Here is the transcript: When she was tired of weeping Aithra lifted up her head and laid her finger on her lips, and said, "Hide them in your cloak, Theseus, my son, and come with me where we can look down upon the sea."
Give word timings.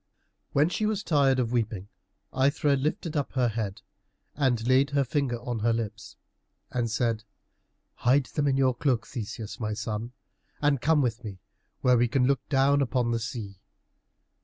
When 0.51 0.67
she 0.67 0.87
was 0.87 1.03
tired 1.03 1.37
of 1.37 1.51
weeping 1.51 1.87
Aithra 2.33 2.75
lifted 2.75 3.15
up 3.15 3.33
her 3.33 3.49
head 3.49 3.83
and 4.33 4.67
laid 4.67 4.89
her 4.89 5.03
finger 5.03 5.39
on 5.39 5.59
her 5.59 5.71
lips, 5.73 6.15
and 6.71 6.89
said, 6.89 7.23
"Hide 7.97 8.25
them 8.25 8.47
in 8.47 8.57
your 8.57 8.73
cloak, 8.73 9.05
Theseus, 9.05 9.59
my 9.59 9.73
son, 9.73 10.13
and 10.59 10.81
come 10.81 11.03
with 11.03 11.23
me 11.23 11.37
where 11.81 11.99
we 11.99 12.07
can 12.07 12.25
look 12.25 12.41
down 12.49 12.81
upon 12.81 13.11
the 13.11 13.19
sea." 13.19 13.59